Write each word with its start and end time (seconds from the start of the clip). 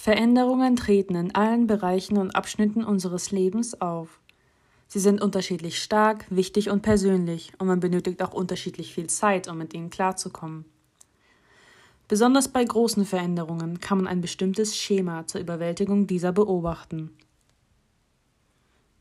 Veränderungen 0.00 0.76
treten 0.76 1.16
in 1.16 1.34
allen 1.34 1.66
Bereichen 1.66 2.18
und 2.18 2.36
Abschnitten 2.36 2.84
unseres 2.84 3.32
Lebens 3.32 3.80
auf. 3.80 4.20
Sie 4.86 5.00
sind 5.00 5.20
unterschiedlich 5.20 5.82
stark, 5.82 6.24
wichtig 6.30 6.70
und 6.70 6.82
persönlich, 6.82 7.50
und 7.58 7.66
man 7.66 7.80
benötigt 7.80 8.22
auch 8.22 8.32
unterschiedlich 8.32 8.94
viel 8.94 9.08
Zeit, 9.08 9.48
um 9.48 9.58
mit 9.58 9.74
ihnen 9.74 9.90
klarzukommen. 9.90 10.66
Besonders 12.06 12.46
bei 12.46 12.62
großen 12.62 13.04
Veränderungen 13.06 13.80
kann 13.80 13.98
man 13.98 14.06
ein 14.06 14.20
bestimmtes 14.20 14.76
Schema 14.76 15.26
zur 15.26 15.40
Überwältigung 15.40 16.06
dieser 16.06 16.30
beobachten. 16.30 17.10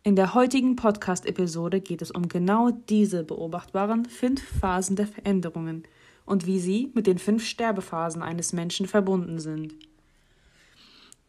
In 0.01 0.15
der 0.15 0.33
heutigen 0.33 0.75
Podcast-Episode 0.75 1.79
geht 1.79 2.01
es 2.01 2.09
um 2.09 2.27
genau 2.27 2.71
diese 2.71 3.23
beobachtbaren 3.23 4.05
fünf 4.05 4.41
Phasen 4.41 4.95
der 4.95 5.05
Veränderungen 5.05 5.83
und 6.25 6.47
wie 6.47 6.59
sie 6.59 6.91
mit 6.95 7.05
den 7.05 7.19
fünf 7.19 7.45
Sterbephasen 7.45 8.23
eines 8.23 8.51
Menschen 8.51 8.87
verbunden 8.87 9.37
sind. 9.37 9.75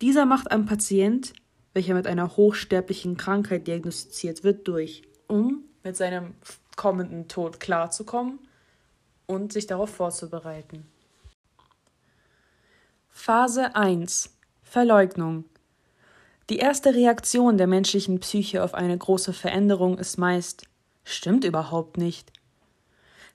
Dieser 0.01 0.27
macht 0.27 0.51
ein 0.51 0.65
Patient, 0.65 1.33
welcher 1.75 1.95
mit 1.95 2.07
einer 2.07 2.37
hochsterblichen 2.37 3.17
Krankheit 3.17 3.67
diagnostiziert 3.67 4.45
wird, 4.45 4.69
durch, 4.69 5.03
um 5.27 5.65
mit 5.83 5.97
seinem 5.97 6.35
kommenden 6.77 7.29
Tod 7.29 7.59
klarzukommen 7.59 8.39
und 9.27 9.53
sich 9.53 9.67
darauf 9.67 9.91
vorzubereiten. 9.91 10.87
Phase 13.11 13.75
1 13.75 14.37
Verleugnung 14.63 15.45
Die 16.49 16.59
erste 16.59 16.95
Reaktion 16.95 17.59
der 17.59 17.67
menschlichen 17.67 18.21
Psyche 18.21 18.63
auf 18.63 18.75
eine 18.75 18.97
große 18.97 19.33
Veränderung 19.33 19.99
ist 19.99 20.19
meist 20.19 20.69
stimmt 21.05 21.45
überhaupt 21.45 21.97
nicht. 21.97 22.33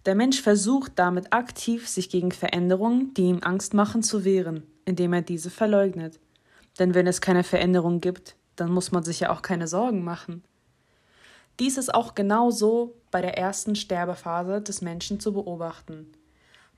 Der 0.05 0.15
Mensch 0.15 0.41
versucht 0.41 0.93
damit 0.95 1.33
aktiv, 1.33 1.87
sich 1.87 2.09
gegen 2.09 2.31
Veränderungen, 2.31 3.13
die 3.13 3.23
ihm 3.23 3.39
Angst 3.41 3.73
machen, 3.73 4.03
zu 4.03 4.23
wehren, 4.23 4.63
indem 4.85 5.13
er 5.13 5.21
diese 5.21 5.49
verleugnet. 5.49 6.19
Denn 6.79 6.93
wenn 6.93 7.07
es 7.07 7.21
keine 7.21 7.43
Veränderung 7.43 8.01
gibt, 8.01 8.35
dann 8.55 8.71
muss 8.71 8.91
man 8.91 9.03
sich 9.03 9.19
ja 9.21 9.31
auch 9.31 9.41
keine 9.41 9.67
Sorgen 9.67 10.03
machen. 10.03 10.43
Dies 11.59 11.77
ist 11.77 11.93
auch 11.93 12.15
genauso 12.15 12.95
bei 13.11 13.21
der 13.21 13.37
ersten 13.37 13.75
Sterbephase 13.75 14.61
des 14.61 14.81
Menschen 14.81 15.19
zu 15.19 15.33
beobachten. 15.33 16.11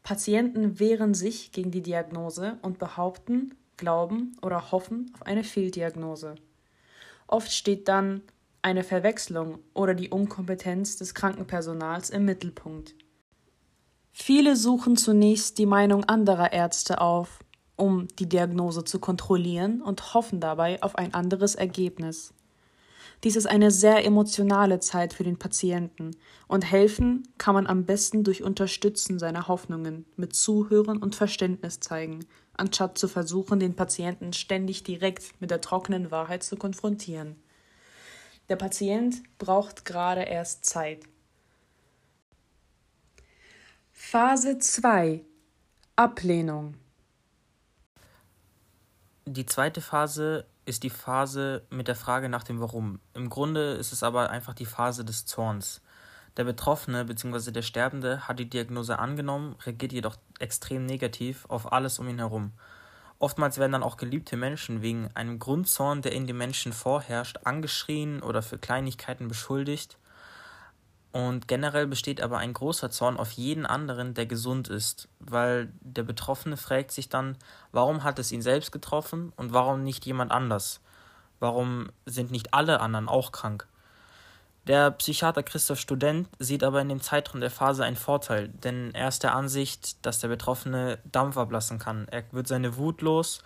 Patienten 0.04 0.80
wehren 0.80 1.14
sich 1.14 1.52
gegen 1.52 1.72
die 1.72 1.82
Diagnose 1.82 2.58
und 2.62 2.78
behaupten, 2.78 3.56
glauben 3.78 4.38
oder 4.42 4.72
hoffen 4.72 5.12
auf 5.16 5.26
eine 5.26 5.44
Fehldiagnose. 5.44 6.36
Oft 7.28 7.52
steht 7.52 7.88
dann 7.88 8.22
eine 8.62 8.84
Verwechslung 8.84 9.60
oder 9.74 9.94
die 9.94 10.10
Unkompetenz 10.10 10.98
des 10.98 11.14
Krankenpersonals 11.14 12.10
im 12.10 12.26
Mittelpunkt. 12.26 12.96
Viele 14.12 14.56
suchen 14.56 14.96
zunächst 14.96 15.58
die 15.58 15.66
Meinung 15.66 16.04
anderer 16.06 16.54
Ärzte 16.54 17.02
auf 17.02 17.40
um 17.76 18.08
die 18.20 18.30
Diagnose 18.30 18.84
zu 18.84 19.00
kontrollieren 19.00 19.82
und 19.82 20.14
hoffen 20.14 20.40
dabei 20.40 20.82
auf 20.82 20.96
ein 20.98 21.14
anderes 21.14 21.56
Ergebnis. 21.56 22.34
Dies 23.24 23.36
ist 23.36 23.48
eine 23.48 23.72
sehr 23.72 24.06
emotionale 24.06 24.80
Zeit 24.80 25.14
für 25.14 25.24
den 25.24 25.40
Patienten 25.40 26.12
und 26.48 26.70
helfen 26.70 27.28
kann 27.38 27.56
man 27.56 27.66
am 27.68 27.86
besten 27.86 28.24
durch 28.24 28.44
Unterstützen 28.44 29.20
seiner 29.20 29.48
Hoffnungen, 29.48 30.06
mit 30.16 30.36
Zuhören 30.36 30.98
und 30.98 31.16
Verständnis 31.16 31.80
zeigen, 31.80 32.26
anstatt 32.54 32.98
zu 32.98 33.08
versuchen, 33.08 33.60
den 33.60 33.76
Patienten 33.76 34.34
ständig 34.34 34.84
direkt 34.84 35.40
mit 35.42 35.50
der 35.50 35.62
trockenen 35.62 36.12
Wahrheit 36.12 36.44
zu 36.44 36.56
konfrontieren. 36.56 37.36
Der 38.50 38.58
Patient 38.58 39.24
braucht 39.40 39.86
gerade 39.86 40.22
erst 40.22 40.66
Zeit. 40.66 41.00
Phase 43.92 44.60
2 44.60 45.26
Ablehnung 45.96 46.76
die 49.28 49.46
zweite 49.46 49.82
Phase 49.82 50.46
ist 50.66 50.84
die 50.84 50.92
Phase 50.92 51.64
mit 51.72 51.88
der 51.88 51.96
Frage 51.96 52.30
nach 52.30 52.44
dem 52.44 52.60
Warum. 52.60 53.00
Im 53.14 53.30
Grunde 53.30 53.74
ist 53.74 53.92
es 53.92 54.04
aber 54.04 54.30
einfach 54.30 54.54
die 54.54 54.66
Phase 54.66 55.04
des 55.04 55.26
Zorns. 55.26 55.82
Der 56.38 56.44
Betroffene 56.44 57.06
bzw. 57.06 57.52
der 57.52 57.64
Sterbende 57.64 58.28
hat 58.28 58.40
die 58.40 58.50
Diagnose 58.50 59.00
angenommen, 59.00 59.56
reagiert 59.66 59.94
jedoch 59.94 60.18
extrem 60.40 60.86
negativ 60.86 61.46
auf 61.50 61.72
alles 61.74 61.98
um 61.98 62.08
ihn 62.08 62.20
herum. 62.20 62.52
Oftmals 63.18 63.58
werden 63.58 63.72
dann 63.72 63.84
auch 63.84 63.98
geliebte 63.98 64.38
Menschen 64.38 64.82
wegen 64.82 65.10
einem 65.16 65.40
Grundzorn, 65.40 66.02
der 66.02 66.12
in 66.12 66.28
den 66.28 66.38
Menschen 66.38 66.74
vorherrscht, 66.74 67.40
angeschrien 67.46 68.22
oder 68.22 68.42
für 68.42 68.58
Kleinigkeiten 68.58 69.28
beschuldigt 69.28 69.98
und 71.16 71.48
generell 71.48 71.88
besteht 71.88 72.20
aber 72.20 72.40
ein 72.40 72.52
großer 72.52 72.92
Zorn 72.92 73.16
auf 73.16 73.32
jeden 73.32 73.66
anderen, 73.66 74.16
der 74.16 74.26
gesund 74.26 74.68
ist, 74.68 75.08
weil 75.20 75.72
der 75.80 76.04
Betroffene 76.04 76.58
fragt 76.58 76.92
sich 76.92 77.08
dann, 77.08 77.38
warum 77.72 78.04
hat 78.04 78.20
es 78.20 78.34
ihn 78.34 78.42
selbst 78.42 78.74
getroffen 78.74 79.32
und 79.38 79.54
warum 79.54 79.86
nicht 79.86 80.06
jemand 80.06 80.34
anders? 80.34 80.82
Warum 81.40 81.90
sind 82.06 82.32
nicht 82.32 82.54
alle 82.54 82.82
anderen 82.82 83.08
auch 83.08 83.32
krank? 83.32 83.66
Der 84.68 84.92
Psychiater 84.92 85.42
Christoph 85.42 85.80
Student 85.80 86.28
sieht 86.38 86.66
aber 86.66 86.82
in 86.82 86.90
dem 86.90 87.00
Zeitraum 87.00 87.40
der 87.40 87.50
Phase 87.50 87.86
einen 87.86 87.96
Vorteil, 87.96 88.50
denn 88.50 88.94
er 88.94 89.08
ist 89.08 89.24
der 89.24 89.36
Ansicht, 89.36 90.06
dass 90.06 90.20
der 90.20 90.28
Betroffene 90.28 91.00
Dampf 91.06 91.38
ablassen 91.38 91.80
kann. 91.80 92.10
Er 92.12 92.26
wird 92.34 92.50
seine 92.50 92.76
Wut 92.76 93.02
los 93.02 93.42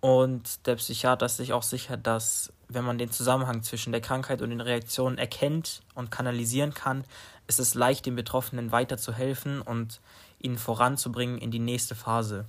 und 0.00 0.66
der 0.66 0.76
Psychiater 0.76 1.26
ist 1.26 1.36
sich 1.36 1.52
auch 1.52 1.62
sicher, 1.62 1.96
dass 1.96 2.52
wenn 2.68 2.84
man 2.84 2.98
den 2.98 3.10
Zusammenhang 3.10 3.62
zwischen 3.62 3.92
der 3.92 4.00
Krankheit 4.00 4.40
und 4.40 4.50
den 4.50 4.60
Reaktionen 4.60 5.18
erkennt 5.18 5.82
und 5.94 6.10
kanalisieren 6.10 6.72
kann, 6.72 7.04
ist 7.46 7.60
es 7.60 7.74
leicht, 7.74 8.06
den 8.06 8.16
Betroffenen 8.16 8.72
weiterzuhelfen 8.72 9.60
und 9.60 10.00
ihn 10.40 10.56
voranzubringen 10.56 11.38
in 11.38 11.50
die 11.50 11.58
nächste 11.58 11.94
Phase. 11.94 12.46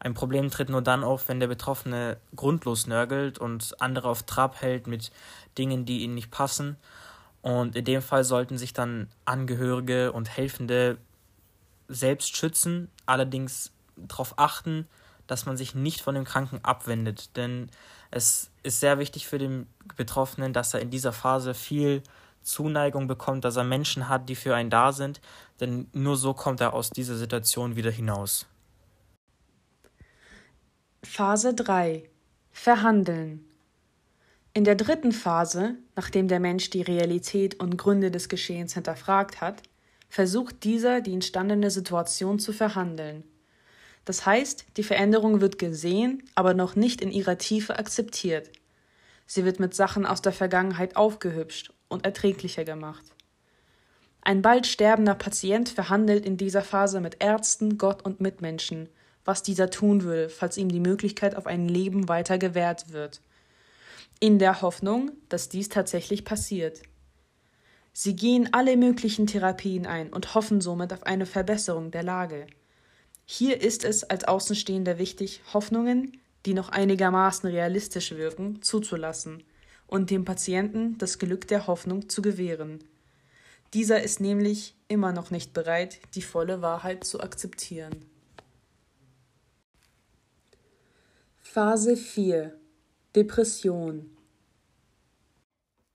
Ein 0.00 0.14
Problem 0.14 0.50
tritt 0.50 0.68
nur 0.68 0.82
dann 0.82 1.04
auf, 1.04 1.28
wenn 1.28 1.40
der 1.40 1.46
Betroffene 1.46 2.16
grundlos 2.34 2.86
nörgelt 2.86 3.38
und 3.38 3.80
andere 3.80 4.08
auf 4.08 4.24
Trab 4.24 4.60
hält 4.60 4.86
mit 4.88 5.12
Dingen, 5.56 5.84
die 5.84 6.02
ihnen 6.02 6.14
nicht 6.14 6.32
passen. 6.32 6.76
Und 7.40 7.76
in 7.76 7.84
dem 7.84 8.02
Fall 8.02 8.24
sollten 8.24 8.58
sich 8.58 8.72
dann 8.72 9.08
Angehörige 9.24 10.12
und 10.12 10.28
Helfende 10.28 10.98
selbst 11.88 12.36
schützen, 12.36 12.90
allerdings 13.06 13.70
darauf 13.96 14.34
achten, 14.38 14.88
dass 15.26 15.46
man 15.46 15.56
sich 15.56 15.74
nicht 15.74 16.00
von 16.00 16.14
dem 16.14 16.24
Kranken 16.24 16.60
abwendet. 16.62 17.36
Denn 17.36 17.70
es 18.10 18.50
ist 18.62 18.80
sehr 18.80 18.98
wichtig 18.98 19.26
für 19.26 19.38
den 19.38 19.66
Betroffenen, 19.96 20.52
dass 20.52 20.74
er 20.74 20.80
in 20.80 20.90
dieser 20.90 21.12
Phase 21.12 21.54
viel 21.54 22.02
Zuneigung 22.42 23.06
bekommt, 23.06 23.44
dass 23.44 23.56
er 23.56 23.64
Menschen 23.64 24.08
hat, 24.08 24.28
die 24.28 24.34
für 24.34 24.54
einen 24.54 24.70
da 24.70 24.92
sind, 24.92 25.20
denn 25.60 25.86
nur 25.92 26.16
so 26.16 26.34
kommt 26.34 26.60
er 26.60 26.74
aus 26.74 26.90
dieser 26.90 27.16
Situation 27.16 27.76
wieder 27.76 27.90
hinaus. 27.90 28.46
Phase 31.02 31.54
3 31.54 32.08
Verhandeln 32.52 33.44
In 34.52 34.64
der 34.64 34.74
dritten 34.74 35.12
Phase, 35.12 35.76
nachdem 35.96 36.28
der 36.28 36.40
Mensch 36.40 36.70
die 36.70 36.82
Realität 36.82 37.58
und 37.60 37.76
Gründe 37.76 38.10
des 38.10 38.28
Geschehens 38.28 38.74
hinterfragt 38.74 39.40
hat, 39.40 39.62
versucht 40.08 40.64
dieser 40.64 41.00
die 41.00 41.14
entstandene 41.14 41.70
Situation 41.70 42.38
zu 42.38 42.52
verhandeln. 42.52 43.24
Das 44.04 44.26
heißt, 44.26 44.66
die 44.76 44.82
Veränderung 44.82 45.40
wird 45.40 45.58
gesehen, 45.58 46.22
aber 46.34 46.54
noch 46.54 46.74
nicht 46.74 47.00
in 47.00 47.12
ihrer 47.12 47.38
Tiefe 47.38 47.78
akzeptiert. 47.78 48.50
Sie 49.26 49.44
wird 49.44 49.60
mit 49.60 49.74
Sachen 49.74 50.06
aus 50.06 50.22
der 50.22 50.32
Vergangenheit 50.32 50.96
aufgehübscht 50.96 51.72
und 51.88 52.04
erträglicher 52.04 52.64
gemacht. 52.64 53.04
Ein 54.22 54.42
bald 54.42 54.66
sterbender 54.66 55.14
Patient 55.14 55.68
verhandelt 55.68 56.24
in 56.24 56.36
dieser 56.36 56.62
Phase 56.62 57.00
mit 57.00 57.22
Ärzten, 57.22 57.78
Gott 57.78 58.04
und 58.04 58.20
Mitmenschen, 58.20 58.88
was 59.24 59.42
dieser 59.42 59.70
tun 59.70 60.02
würde, 60.02 60.28
falls 60.28 60.56
ihm 60.56 60.68
die 60.68 60.80
Möglichkeit 60.80 61.36
auf 61.36 61.46
ein 61.46 61.68
Leben 61.68 62.08
weiter 62.08 62.38
gewährt 62.38 62.92
wird. 62.92 63.20
In 64.20 64.38
der 64.38 64.62
Hoffnung, 64.62 65.12
dass 65.28 65.48
dies 65.48 65.68
tatsächlich 65.68 66.24
passiert. 66.24 66.82
Sie 67.92 68.16
gehen 68.16 68.48
alle 68.52 68.76
möglichen 68.76 69.26
Therapien 69.26 69.86
ein 69.86 70.12
und 70.12 70.34
hoffen 70.34 70.60
somit 70.60 70.92
auf 70.92 71.02
eine 71.02 71.26
Verbesserung 71.26 71.90
der 71.90 72.02
Lage. 72.02 72.46
Hier 73.34 73.62
ist 73.62 73.82
es 73.86 74.04
als 74.04 74.24
Außenstehender 74.24 74.98
wichtig, 74.98 75.40
Hoffnungen, 75.54 76.20
die 76.44 76.52
noch 76.52 76.68
einigermaßen 76.68 77.48
realistisch 77.48 78.10
wirken, 78.10 78.60
zuzulassen 78.60 79.42
und 79.86 80.10
dem 80.10 80.26
Patienten 80.26 80.98
das 80.98 81.18
Glück 81.18 81.48
der 81.48 81.66
Hoffnung 81.66 82.10
zu 82.10 82.20
gewähren. 82.20 82.84
Dieser 83.72 84.02
ist 84.02 84.20
nämlich 84.20 84.74
immer 84.86 85.12
noch 85.14 85.30
nicht 85.30 85.54
bereit, 85.54 85.98
die 86.14 86.20
volle 86.20 86.60
Wahrheit 86.60 87.04
zu 87.04 87.22
akzeptieren. 87.22 88.04
Phase 91.40 91.96
4 91.96 92.54
Depression 93.16 94.14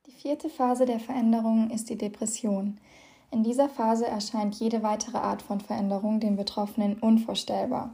Die 0.07 0.11
vierte 0.11 0.49
Phase 0.49 0.87
der 0.87 0.99
Veränderung 0.99 1.69
ist 1.69 1.87
die 1.91 1.99
Depression. 1.99 2.79
In 3.29 3.44
dieser 3.44 3.68
Phase 3.68 4.07
erscheint 4.07 4.56
jede 4.56 4.83
weitere 4.83 5.18
Art 5.18 5.41
von 5.41 5.59
Veränderung 5.59 6.19
dem 6.19 6.38
Betroffenen 6.38 6.97
unvorstellbar. 7.00 7.94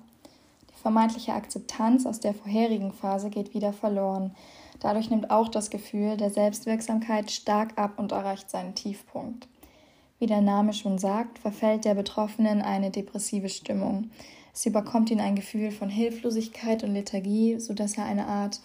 Die 0.69 0.81
vermeintliche 0.81 1.33
Akzeptanz 1.33 2.05
aus 2.05 2.19
der 2.19 2.33
vorherigen 2.33 2.91
Phase 2.91 3.29
geht 3.29 3.53
wieder 3.53 3.73
verloren. 3.73 4.35
Dadurch 4.79 5.09
nimmt 5.09 5.31
auch 5.31 5.47
das 5.47 5.69
Gefühl 5.69 6.17
der 6.17 6.29
Selbstwirksamkeit 6.29 7.31
stark 7.31 7.77
ab 7.77 7.93
und 7.97 8.11
erreicht 8.11 8.49
seinen 8.49 8.75
Tiefpunkt. 8.75 9.47
Wie 10.19 10.27
der 10.27 10.41
Name 10.41 10.73
schon 10.73 10.99
sagt, 10.99 11.39
verfällt 11.39 11.85
der 11.85 11.95
Betroffene 11.95 12.51
in 12.51 12.61
eine 12.61 12.91
depressive 12.91 13.49
Stimmung. 13.49 14.11
Es 14.53 14.65
überkommt 14.65 15.09
ihn 15.09 15.19
ein 15.19 15.35
Gefühl 15.35 15.71
von 15.71 15.89
Hilflosigkeit 15.89 16.83
und 16.83 16.93
Lethargie, 16.93 17.59
sodass 17.59 17.97
er 17.97 18.05
eine 18.05 18.27
Art 18.27 18.61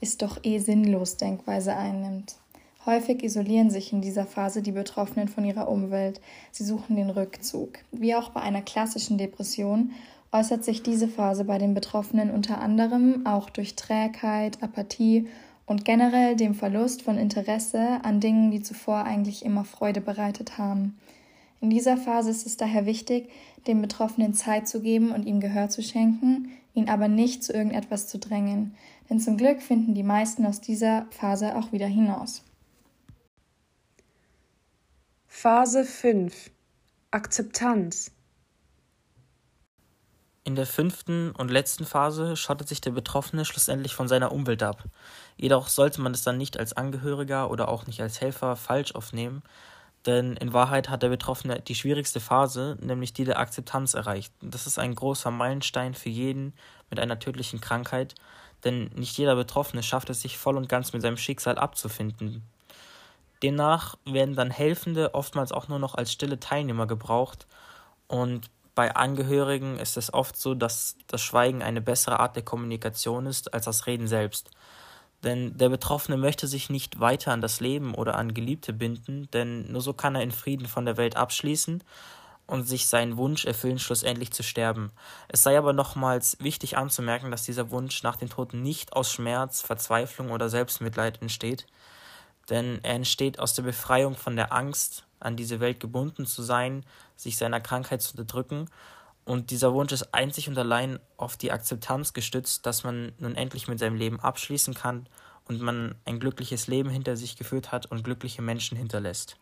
ist 0.00 0.22
doch 0.22 0.38
eh 0.44 0.58
sinnlos 0.58 1.16
Denkweise 1.16 1.74
einnimmt. 1.74 2.36
Häufig 2.86 3.22
isolieren 3.22 3.70
sich 3.70 3.94
in 3.94 4.02
dieser 4.02 4.26
Phase 4.26 4.60
die 4.60 4.72
Betroffenen 4.72 5.28
von 5.28 5.44
ihrer 5.44 5.68
Umwelt. 5.68 6.20
Sie 6.52 6.64
suchen 6.64 6.96
den 6.96 7.08
Rückzug. 7.08 7.78
Wie 7.92 8.14
auch 8.14 8.28
bei 8.30 8.40
einer 8.40 8.60
klassischen 8.60 9.16
Depression 9.16 9.92
äußert 10.32 10.64
sich 10.64 10.82
diese 10.82 11.08
Phase 11.08 11.44
bei 11.44 11.56
den 11.56 11.72
Betroffenen 11.72 12.30
unter 12.30 12.60
anderem 12.60 13.24
auch 13.24 13.48
durch 13.48 13.74
Trägheit, 13.74 14.62
Apathie 14.62 15.28
und 15.64 15.86
generell 15.86 16.36
dem 16.36 16.54
Verlust 16.54 17.00
von 17.00 17.16
Interesse 17.16 18.00
an 18.02 18.20
Dingen, 18.20 18.50
die 18.50 18.60
zuvor 18.60 19.04
eigentlich 19.04 19.44
immer 19.44 19.64
Freude 19.64 20.02
bereitet 20.02 20.58
haben. 20.58 20.98
In 21.62 21.70
dieser 21.70 21.96
Phase 21.96 22.28
ist 22.28 22.44
es 22.44 22.58
daher 22.58 22.84
wichtig, 22.84 23.30
dem 23.66 23.80
Betroffenen 23.80 24.34
Zeit 24.34 24.68
zu 24.68 24.82
geben 24.82 25.12
und 25.12 25.24
ihm 25.24 25.40
Gehör 25.40 25.70
zu 25.70 25.82
schenken, 25.82 26.50
ihn 26.74 26.90
aber 26.90 27.08
nicht 27.08 27.42
zu 27.42 27.54
irgendetwas 27.54 28.08
zu 28.08 28.18
drängen, 28.18 28.74
denn 29.08 29.20
zum 29.20 29.38
Glück 29.38 29.62
finden 29.62 29.94
die 29.94 30.02
meisten 30.02 30.44
aus 30.44 30.60
dieser 30.60 31.06
Phase 31.10 31.56
auch 31.56 31.72
wieder 31.72 31.86
hinaus. 31.86 32.42
Phase 35.36 35.84
5 35.84 36.52
Akzeptanz 37.10 38.12
in 40.44 40.54
der 40.54 40.64
fünften 40.64 41.32
und 41.32 41.50
letzten 41.50 41.84
Phase 41.84 42.36
schottet 42.36 42.68
sich 42.68 42.80
der 42.80 42.92
Betroffene 42.92 43.44
schlussendlich 43.44 43.96
von 43.96 44.06
seiner 44.06 44.30
Umwelt 44.30 44.62
ab. 44.62 44.84
Jedoch 45.36 45.66
sollte 45.66 46.00
man 46.00 46.14
es 46.14 46.22
dann 46.22 46.38
nicht 46.38 46.56
als 46.56 46.74
Angehöriger 46.74 47.50
oder 47.50 47.68
auch 47.68 47.88
nicht 47.88 48.00
als 48.00 48.20
Helfer 48.20 48.54
falsch 48.54 48.94
aufnehmen, 48.94 49.42
denn 50.06 50.36
in 50.36 50.52
Wahrheit 50.52 50.88
hat 50.88 51.02
der 51.02 51.08
Betroffene 51.08 51.60
die 51.60 51.74
schwierigste 51.74 52.20
Phase, 52.20 52.78
nämlich 52.80 53.12
die 53.12 53.24
der 53.24 53.40
Akzeptanz 53.40 53.94
erreicht. 53.94 54.32
Das 54.40 54.68
ist 54.68 54.78
ein 54.78 54.94
großer 54.94 55.32
Meilenstein 55.32 55.94
für 55.94 56.10
jeden 56.10 56.54
mit 56.90 57.00
einer 57.00 57.18
tödlichen 57.18 57.60
Krankheit, 57.60 58.14
denn 58.62 58.84
nicht 58.94 59.18
jeder 59.18 59.34
Betroffene 59.34 59.82
schafft 59.82 60.10
es 60.10 60.22
sich 60.22 60.38
voll 60.38 60.56
und 60.56 60.68
ganz 60.68 60.92
mit 60.92 61.02
seinem 61.02 61.16
Schicksal 61.16 61.58
abzufinden. 61.58 62.44
Demnach 63.42 63.96
werden 64.04 64.34
dann 64.34 64.50
Helfende 64.50 65.14
oftmals 65.14 65.52
auch 65.52 65.68
nur 65.68 65.78
noch 65.78 65.94
als 65.94 66.12
stille 66.12 66.40
Teilnehmer 66.40 66.86
gebraucht 66.86 67.46
und 68.06 68.50
bei 68.74 68.94
Angehörigen 68.96 69.78
ist 69.78 69.96
es 69.96 70.12
oft 70.12 70.36
so, 70.36 70.54
dass 70.54 70.96
das 71.06 71.22
Schweigen 71.22 71.62
eine 71.62 71.80
bessere 71.80 72.18
Art 72.18 72.34
der 72.34 72.42
Kommunikation 72.42 73.26
ist 73.26 73.54
als 73.54 73.66
das 73.66 73.86
Reden 73.86 74.08
selbst. 74.08 74.50
Denn 75.22 75.56
der 75.56 75.68
Betroffene 75.68 76.16
möchte 76.16 76.46
sich 76.46 76.70
nicht 76.70 77.00
weiter 77.00 77.32
an 77.32 77.40
das 77.40 77.60
Leben 77.60 77.94
oder 77.94 78.16
an 78.16 78.34
Geliebte 78.34 78.72
binden, 78.72 79.28
denn 79.32 79.70
nur 79.72 79.80
so 79.80 79.92
kann 79.94 80.16
er 80.16 80.22
in 80.22 80.32
Frieden 80.32 80.66
von 80.66 80.84
der 80.84 80.96
Welt 80.96 81.16
abschließen 81.16 81.82
und 82.46 82.68
sich 82.68 82.88
seinen 82.88 83.16
Wunsch 83.16 83.46
erfüllen, 83.46 83.78
schlussendlich 83.78 84.32
zu 84.32 84.42
sterben. 84.42 84.90
Es 85.28 85.42
sei 85.42 85.56
aber 85.56 85.72
nochmals 85.72 86.36
wichtig 86.40 86.76
anzumerken, 86.76 87.30
dass 87.30 87.44
dieser 87.44 87.70
Wunsch 87.70 88.02
nach 88.02 88.16
dem 88.16 88.28
Tod 88.28 88.52
nicht 88.52 88.92
aus 88.92 89.10
Schmerz, 89.10 89.62
Verzweiflung 89.62 90.30
oder 90.30 90.50
Selbstmitleid 90.50 91.22
entsteht, 91.22 91.66
denn 92.50 92.80
er 92.82 92.94
entsteht 92.94 93.38
aus 93.38 93.54
der 93.54 93.62
Befreiung 93.62 94.16
von 94.16 94.36
der 94.36 94.52
Angst, 94.52 95.04
an 95.20 95.36
diese 95.36 95.60
Welt 95.60 95.80
gebunden 95.80 96.26
zu 96.26 96.42
sein, 96.42 96.84
sich 97.16 97.36
seiner 97.36 97.60
Krankheit 97.60 98.02
zu 98.02 98.12
unterdrücken. 98.12 98.68
Und 99.24 99.50
dieser 99.50 99.72
Wunsch 99.72 99.92
ist 99.92 100.12
einzig 100.14 100.48
und 100.48 100.58
allein 100.58 101.00
auf 101.16 101.36
die 101.36 101.50
Akzeptanz 101.50 102.12
gestützt, 102.12 102.66
dass 102.66 102.84
man 102.84 103.12
nun 103.18 103.34
endlich 103.34 103.68
mit 103.68 103.78
seinem 103.78 103.96
Leben 103.96 104.20
abschließen 104.20 104.74
kann 104.74 105.08
und 105.46 105.60
man 105.60 105.94
ein 106.04 106.20
glückliches 106.20 106.66
Leben 106.66 106.90
hinter 106.90 107.16
sich 107.16 107.36
geführt 107.36 107.72
hat 107.72 107.86
und 107.86 108.04
glückliche 108.04 108.42
Menschen 108.42 108.76
hinterlässt. 108.76 109.36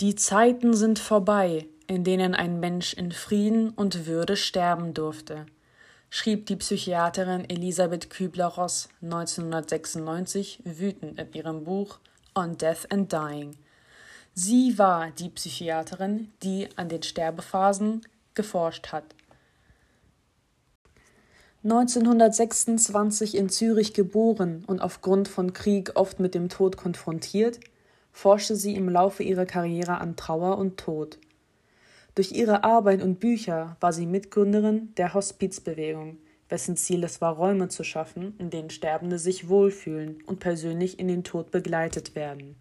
Die 0.00 0.14
Zeiten 0.14 0.74
sind 0.74 0.98
vorbei, 0.98 1.66
in 1.86 2.04
denen 2.04 2.34
ein 2.34 2.60
Mensch 2.60 2.92
in 2.92 3.12
Frieden 3.12 3.70
und 3.70 4.06
Würde 4.06 4.36
sterben 4.36 4.92
durfte, 4.92 5.46
schrieb 6.10 6.46
die 6.46 6.56
Psychiaterin 6.56 7.48
Elisabeth 7.48 8.10
Kübler-Ross 8.10 8.88
1996 9.02 10.60
wütend 10.64 11.18
in 11.18 11.32
ihrem 11.32 11.64
Buch 11.64 11.98
on 12.34 12.56
Death 12.56 12.90
and 12.90 13.12
Dying. 13.12 13.56
Sie 14.34 14.78
war 14.78 15.10
die 15.10 15.30
Psychiaterin, 15.30 16.32
die 16.42 16.68
an 16.76 16.88
den 16.88 17.02
Sterbephasen 17.02 18.02
geforscht 18.34 18.88
hat. 18.88 19.04
1926 21.64 23.36
in 23.36 23.48
Zürich 23.48 23.92
geboren 23.92 24.62
und 24.68 24.80
aufgrund 24.80 25.26
von 25.26 25.52
Krieg 25.52 25.92
oft 25.96 26.20
mit 26.20 26.34
dem 26.34 26.48
Tod 26.48 26.76
konfrontiert, 26.76 27.58
forschte 28.12 28.54
sie 28.54 28.76
im 28.76 28.88
Laufe 28.88 29.24
ihrer 29.24 29.46
Karriere 29.46 29.98
an 29.98 30.14
Trauer 30.14 30.58
und 30.58 30.76
Tod. 30.76 31.18
Durch 32.16 32.32
ihre 32.32 32.64
Arbeit 32.64 33.02
und 33.02 33.20
Bücher 33.20 33.76
war 33.78 33.92
sie 33.92 34.06
Mitgründerin 34.06 34.94
der 34.96 35.12
Hospizbewegung, 35.12 36.16
wessen 36.48 36.78
Ziel 36.78 37.04
es 37.04 37.20
war, 37.20 37.34
Räume 37.34 37.68
zu 37.68 37.84
schaffen, 37.84 38.34
in 38.38 38.48
denen 38.48 38.70
Sterbende 38.70 39.18
sich 39.18 39.50
wohlfühlen 39.50 40.22
und 40.24 40.40
persönlich 40.40 40.98
in 40.98 41.08
den 41.08 41.24
Tod 41.24 41.50
begleitet 41.50 42.14
werden. 42.14 42.56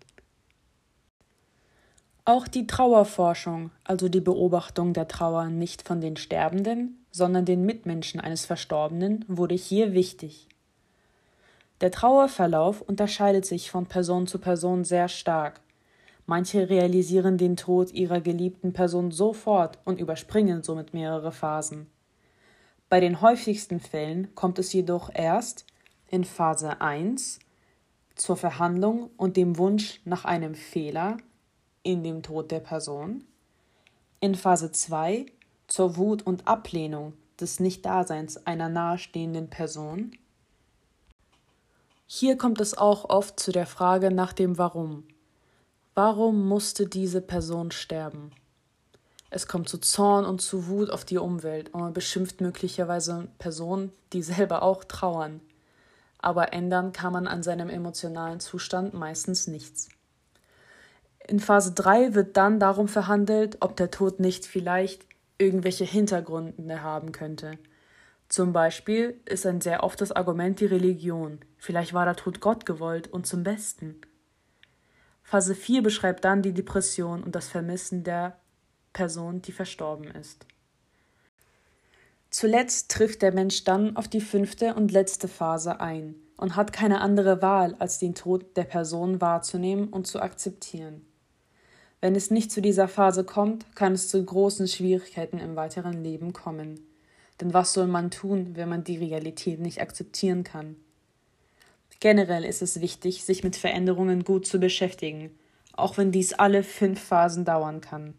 Auch 2.25 2.49
die 2.49 2.67
Trauerforschung, 2.67 3.71
also 3.85 4.09
die 4.09 4.19
Beobachtung 4.19 4.91
der 4.91 5.07
Trauer 5.07 5.45
nicht 5.45 5.87
von 5.87 6.01
den 6.01 6.17
Sterbenden, 6.17 7.05
sondern 7.11 7.45
den 7.45 7.65
Mitmenschen 7.65 8.19
eines 8.19 8.45
Verstorbenen, 8.45 9.23
wurde 9.29 9.55
hier 9.55 9.93
wichtig. 9.93 10.49
Der 11.79 11.91
Trauerverlauf 11.91 12.81
unterscheidet 12.81 13.45
sich 13.45 13.71
von 13.71 13.85
Person 13.85 14.27
zu 14.27 14.37
Person 14.39 14.83
sehr 14.83 15.07
stark. 15.07 15.61
Manche 16.25 16.69
realisieren 16.69 17.37
den 17.37 17.55
Tod 17.55 17.91
ihrer 17.91 18.19
geliebten 18.19 18.73
Person 18.73 19.11
sofort 19.11 19.79
und 19.85 19.99
überspringen 19.99 20.63
somit 20.63 20.93
mehrere 20.93 21.31
Phasen. 21.31 21.87
Bei 22.89 22.99
den 22.99 23.21
häufigsten 23.21 23.79
Fällen 23.79 24.33
kommt 24.35 24.57
es 24.57 24.73
jedoch 24.73 25.09
erst 25.13 25.65
in 26.07 26.23
Phase 26.23 26.81
1 26.81 27.39
zur 28.15 28.37
Verhandlung 28.37 29.09
und 29.17 29.37
dem 29.37 29.57
Wunsch 29.57 30.01
nach 30.05 30.25
einem 30.25 30.55
Fehler 30.55 31.17
in 31.83 32.03
dem 32.03 32.23
Tod 32.23 32.51
der 32.51 32.59
Person, 32.59 33.23
in 34.19 34.33
Phase 34.33 34.71
2 34.71 35.25
zur 35.67 35.97
Wut 35.97 36.23
und 36.23 36.47
Ablehnung 36.47 37.13
des 37.39 37.59
Nichtdaseins 37.59 38.47
einer 38.47 38.69
nahestehenden 38.69 39.49
Person. 39.49 40.11
Hier 42.07 42.37
kommt 42.37 42.61
es 42.61 42.77
auch 42.77 43.09
oft 43.09 43.39
zu 43.39 43.51
der 43.51 43.65
Frage 43.65 44.11
nach 44.11 44.33
dem 44.33 44.57
Warum. 44.57 45.03
Warum 45.97 46.45
musste 46.49 46.87
diese 46.87 47.21
Person 47.21 47.71
sterben? 47.71 48.31
Es 49.29 49.47
kommt 49.47 49.69
zu 49.69 49.77
Zorn 49.77 50.25
und 50.25 50.41
zu 50.41 50.67
Wut 50.67 50.89
auf 50.89 51.05
die 51.05 51.17
Umwelt 51.17 51.73
und 51.73 51.79
man 51.79 51.93
beschimpft 51.93 52.41
möglicherweise 52.41 53.29
Personen, 53.39 53.93
die 54.11 54.21
selber 54.21 54.61
auch 54.61 54.83
trauern. 54.83 55.39
Aber 56.19 56.51
ändern 56.51 56.91
kann 56.91 57.13
man 57.13 57.27
an 57.27 57.43
seinem 57.43 57.69
emotionalen 57.69 58.41
Zustand 58.41 58.93
meistens 58.93 59.47
nichts. 59.47 59.87
In 61.29 61.39
Phase 61.39 61.71
3 61.71 62.13
wird 62.13 62.35
dann 62.35 62.59
darum 62.59 62.89
verhandelt, 62.89 63.55
ob 63.61 63.77
der 63.77 63.89
Tod 63.89 64.19
nicht 64.19 64.45
vielleicht 64.45 65.05
irgendwelche 65.37 65.85
Hintergründe 65.85 66.83
haben 66.83 67.13
könnte. 67.13 67.57
Zum 68.27 68.51
Beispiel 68.51 69.17
ist 69.23 69.45
ein 69.45 69.61
sehr 69.61 69.81
oft 69.81 70.01
das 70.01 70.11
Argument 70.11 70.59
die 70.59 70.65
Religion. 70.65 71.39
Vielleicht 71.57 71.93
war 71.93 72.03
der 72.03 72.17
Tod 72.17 72.41
Gott 72.41 72.65
gewollt 72.65 73.07
und 73.07 73.25
zum 73.25 73.43
Besten. 73.43 74.01
Phase 75.27 75.55
4 75.55 75.81
beschreibt 75.81 76.23
dann 76.23 76.43
die 76.43 76.53
Depression 76.53 77.23
und 77.23 77.33
das 77.33 77.47
Vermissen 77.47 78.03
der 78.03 78.37
Person, 78.93 79.41
die 79.41 79.51
verstorben 79.51 80.05
ist. 80.11 80.45
Zuletzt 82.29 82.91
trifft 82.91 83.23
der 83.23 83.33
Mensch 83.33 83.63
dann 83.63 83.97
auf 83.97 84.07
die 84.07 84.21
fünfte 84.21 84.75
und 84.75 84.91
letzte 84.91 85.27
Phase 85.27 85.79
ein 85.79 86.13
und 86.37 86.55
hat 86.55 86.73
keine 86.73 87.01
andere 87.01 87.41
Wahl, 87.41 87.75
als 87.79 87.97
den 87.97 88.13
Tod 88.13 88.55
der 88.55 88.65
Person 88.65 89.19
wahrzunehmen 89.19 89.87
und 89.87 90.05
zu 90.05 90.21
akzeptieren. 90.21 91.07
Wenn 92.01 92.13
es 92.13 92.29
nicht 92.29 92.51
zu 92.51 92.61
dieser 92.61 92.87
Phase 92.87 93.23
kommt, 93.23 93.75
kann 93.75 93.93
es 93.93 94.09
zu 94.09 94.23
großen 94.23 94.67
Schwierigkeiten 94.67 95.39
im 95.39 95.55
weiteren 95.55 96.03
Leben 96.03 96.33
kommen. 96.33 96.79
Denn 97.41 97.51
was 97.51 97.73
soll 97.73 97.87
man 97.87 98.11
tun, 98.11 98.51
wenn 98.55 98.69
man 98.69 98.83
die 98.83 98.97
Realität 98.97 99.59
nicht 99.59 99.81
akzeptieren 99.81 100.43
kann? 100.43 100.75
Generell 102.05 102.45
ist 102.45 102.61
es 102.61 102.81
wichtig, 102.81 103.23
sich 103.25 103.43
mit 103.43 103.55
Veränderungen 103.55 104.23
gut 104.23 104.45
zu 104.45 104.59
beschäftigen, 104.59 105.31
auch 105.73 105.97
wenn 105.97 106.11
dies 106.11 106.33
alle 106.33 106.61
fünf 106.61 107.01
Phasen 107.01 107.45
dauern 107.45 107.81
kann. 107.81 108.13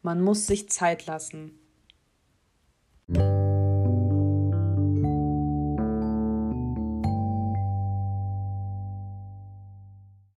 Man 0.00 0.22
muss 0.22 0.46
sich 0.46 0.70
Zeit 0.70 1.04
lassen. 1.04 1.58